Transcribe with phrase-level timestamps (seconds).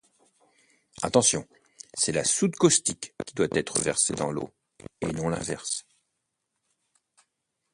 [1.03, 1.47] Attention,
[1.93, 4.49] c'est la soude caustique qui doit être versée dans l’eau
[4.99, 5.85] et non l’inverse.